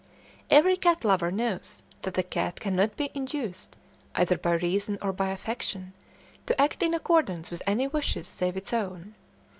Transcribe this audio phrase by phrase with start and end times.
[0.49, 3.75] Every cat lover knows that a cat cannot be induced,
[4.15, 5.93] either by reason or by affection,
[6.47, 9.13] to act in accordance with any wishes save its own.